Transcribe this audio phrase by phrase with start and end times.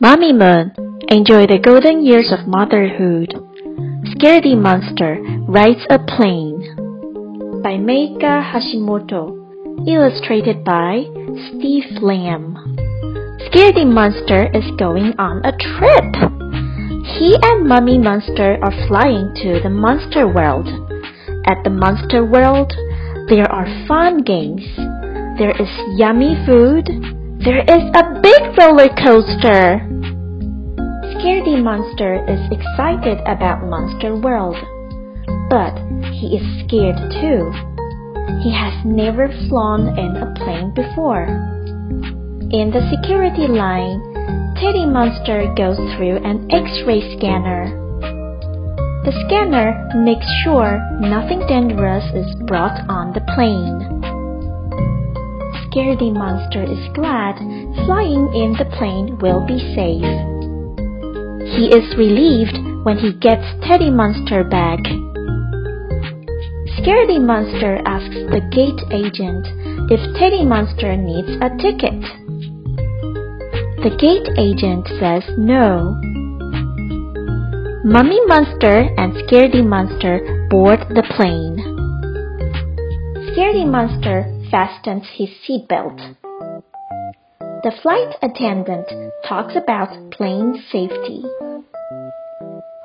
[0.00, 0.70] Mommy Moon,
[1.08, 3.34] enjoy the golden years of motherhood.
[4.14, 5.18] Scaredy Monster
[5.50, 6.62] rides a plane.
[7.64, 9.34] By Meika Hashimoto.
[9.90, 11.02] Illustrated by
[11.50, 12.54] Steve Lambe.
[13.50, 16.14] Scaredy Monster is going on a trip.
[17.18, 20.70] He and Mummy Monster are flying to the Monster World.
[21.44, 22.70] At the Monster World,
[23.28, 24.62] there are fun games.
[25.42, 26.86] There is yummy food.
[27.42, 29.87] There is a big roller coaster.
[31.18, 34.54] Scaredy Monster is excited about Monster World,
[35.50, 35.74] but
[36.14, 37.42] he is scared too.
[38.46, 41.26] He has never flown in a plane before.
[42.54, 43.98] In the security line,
[44.62, 47.66] Teddy Monster goes through an X-ray scanner.
[49.02, 53.74] The scanner makes sure nothing dangerous is brought on the plane.
[55.66, 57.42] Scaredy Monster is glad
[57.86, 60.37] flying in the plane will be safe.
[61.56, 64.80] He is relieved when he gets Teddy Monster back.
[66.78, 69.46] Scaredy Monster asks the gate agent
[69.90, 72.00] if Teddy Monster needs a ticket.
[73.82, 75.98] The gate agent says no.
[77.84, 81.56] Mummy Monster and Scaredy Monster board the plane.
[83.32, 86.16] Scaredy Monster fastens his seatbelt.
[87.62, 88.86] The flight attendant
[89.26, 91.24] talks about plane safety.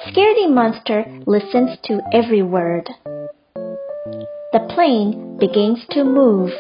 [0.08, 2.90] Scaredy Monster listens to every word.
[3.56, 6.52] The plane begins to move.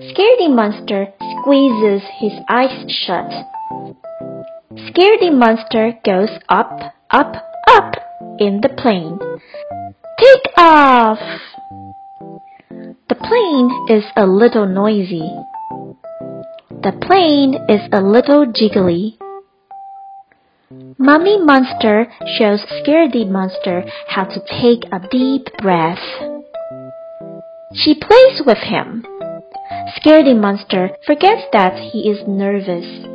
[0.00, 3.30] Scaredy Monster squeezes his eyes shut.
[4.72, 7.94] Scaredy Monster goes up, up, up
[8.38, 9.18] in the plane.
[10.18, 11.18] Take off!
[13.10, 15.30] The plane is a little noisy.
[16.82, 19.18] The plane is a little jiggly.
[21.00, 26.02] Mummy Monster shows Scaredy Monster how to take a deep breath.
[27.72, 29.06] She plays with him.
[29.94, 33.06] Scaredy Monster forgets that he is nervous.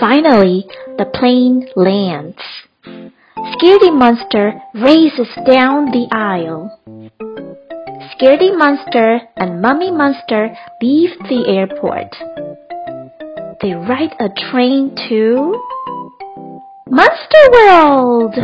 [0.00, 0.66] Finally,
[0.98, 2.42] the plane lands.
[2.84, 6.80] Scaredy Monster races down the aisle.
[8.10, 12.10] Scaredy Monster and Mummy Monster leave the airport.
[13.62, 15.60] They ride a train to
[16.94, 18.36] Monster World!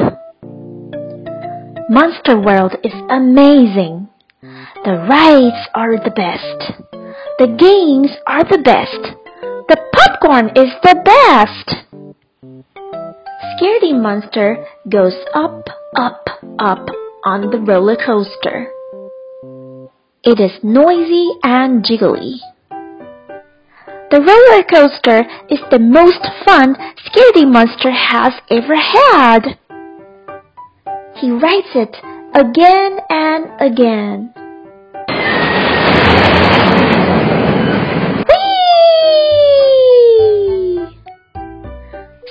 [1.89, 4.09] Monster World is amazing.
[4.85, 6.73] The rides are the best.
[7.39, 9.15] The games are the best.
[9.69, 11.77] The popcorn is the best.
[13.55, 16.27] Scaredy Monster goes up, up,
[16.59, 16.89] up
[17.25, 18.67] on the roller coaster.
[20.25, 22.41] It is noisy and jiggly.
[24.11, 26.75] The roller coaster is the most fun
[27.07, 29.57] Scaredy Monster has ever had.
[31.15, 31.97] He rides it
[32.35, 34.35] again and again.
[38.27, 39.29] Whee!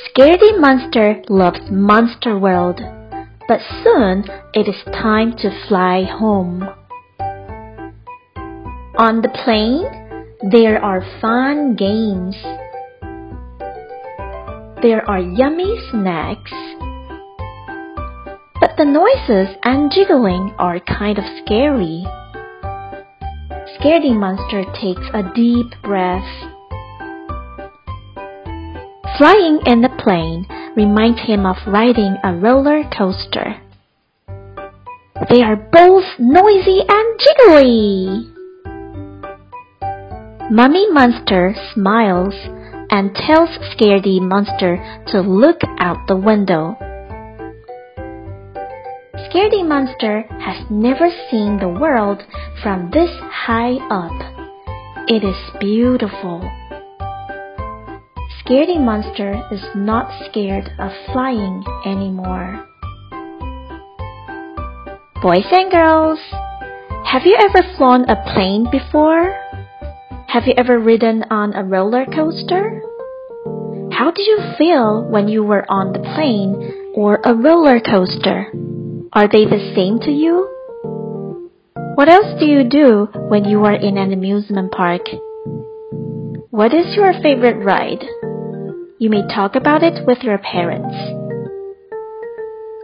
[0.04, 2.82] Scaredy Monster loves Monster World,
[3.48, 6.68] but soon it is time to fly home.
[8.98, 10.09] On the plane,
[10.42, 12.36] there are fun games.
[14.82, 16.52] There are yummy snacks.
[18.62, 22.06] But the noises and jiggling are kind of scary.
[23.76, 26.24] Scaredy Monster takes a deep breath.
[29.18, 33.62] Flying in the plane reminds him of riding a roller coaster.
[35.30, 38.39] They are both noisy and jiggly.
[40.52, 42.34] Mummy Monster smiles
[42.90, 46.76] and tells Scaredy Monster to look out the window.
[49.30, 52.24] Scaredy Monster has never seen the world
[52.64, 55.06] from this high up.
[55.08, 56.42] It is beautiful.
[58.42, 62.66] Scaredy Monster is not scared of flying anymore.
[65.22, 66.20] Boys and girls,
[67.06, 69.36] have you ever flown a plane before?
[70.30, 72.84] Have you ever ridden on a roller coaster?
[73.92, 78.46] How did you feel when you were on the plane or a roller coaster?
[79.12, 80.46] Are they the same to you?
[81.96, 85.02] What else do you do when you are in an amusement park?
[86.52, 88.06] What is your favorite ride?
[89.00, 90.94] You may talk about it with your parents.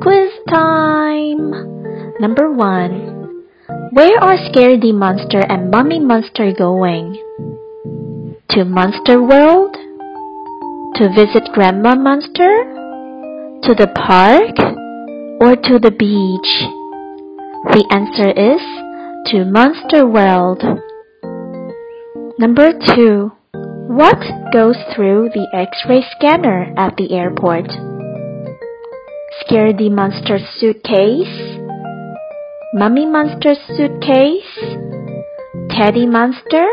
[0.01, 2.15] Quiz time!
[2.19, 3.45] Number one.
[3.91, 7.21] Where are Scaredy Monster and Mummy Monster going?
[8.51, 9.73] To Monster World?
[10.95, 12.63] To visit Grandma Monster?
[13.63, 14.55] To the park?
[15.41, 16.51] Or to the beach?
[17.73, 18.61] The answer is
[19.31, 20.63] to Monster World.
[22.39, 23.31] Number 2.
[23.91, 24.21] What
[24.53, 27.67] goes through the X-ray scanner at the airport?
[29.41, 31.59] Scaredy Monster's suitcase?
[32.73, 34.59] Mummy Monster's suitcase?
[35.71, 36.67] Teddy Monster?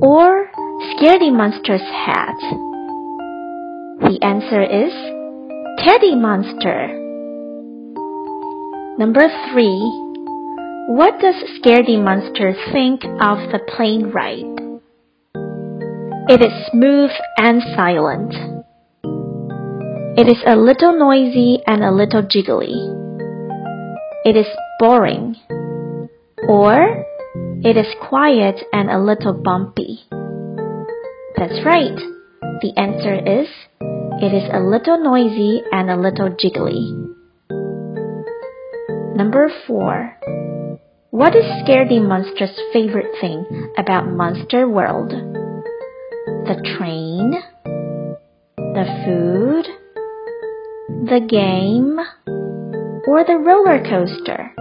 [0.00, 0.51] Or
[0.90, 2.34] Scaredy Monster's hat?
[4.00, 4.92] The answer is
[5.78, 6.88] Teddy Monster.
[8.98, 9.66] Number 3.
[10.96, 14.58] What does Scaredy Monster think of the plane ride?
[16.28, 18.34] It is smooth and silent.
[20.18, 22.74] It is a little noisy and a little jiggly.
[24.24, 24.48] It is
[24.80, 25.36] boring.
[26.48, 27.04] Or
[27.62, 30.00] it is quiet and a little bumpy.
[31.42, 31.98] That's right.
[32.62, 33.48] The answer is
[34.22, 36.94] it is a little noisy and a little jiggly.
[39.16, 40.18] Number 4.
[41.10, 45.12] What is Scaredy Monster's favorite thing about Monster World?
[46.44, 47.32] the train,
[48.56, 49.66] the food,
[51.08, 51.98] the game,
[53.08, 54.54] or the roller coaster?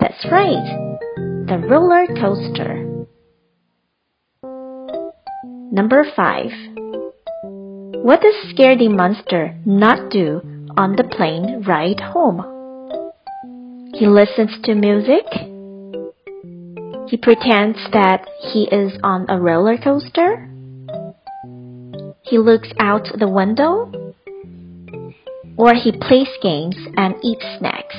[0.00, 1.06] That's right,
[1.46, 2.89] the roller coaster.
[5.72, 6.50] Number 5.
[8.02, 10.40] What does Scaredy Monster not do
[10.76, 12.42] on the plane ride home?
[13.94, 15.26] He listens to music.
[17.08, 20.48] He pretends that he is on a roller coaster.
[22.22, 23.92] He looks out the window.
[25.56, 27.96] Or he plays games and eats snacks.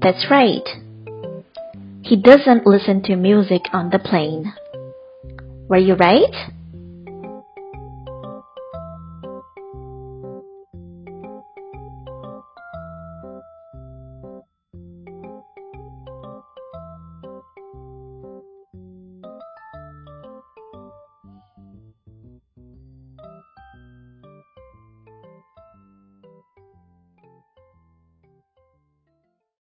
[0.00, 0.66] That's right.
[2.02, 4.54] He doesn't listen to music on the plane.
[5.70, 6.24] Were you right?